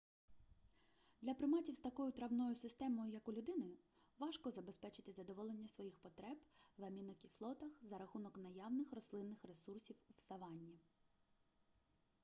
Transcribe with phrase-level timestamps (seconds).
[1.21, 3.69] для приматів з такою травною системою як у людини
[4.19, 6.37] важко забезпечити задоволення своїх потреб
[6.77, 10.77] в амінокислотах за рахунок наявних рослинних ресурсів в савані